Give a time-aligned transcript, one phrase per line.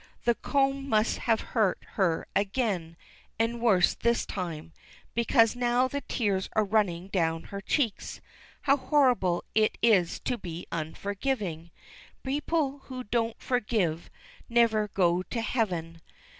[0.25, 2.97] The comb must have hurt her again,
[3.37, 4.73] and worse this time,
[5.13, 8.19] because now the tears are running down her cheeks.
[8.63, 11.69] How horrible it is to be unforgiving!
[12.23, 14.09] People who don't forgive
[14.49, 16.01] never go to heaven.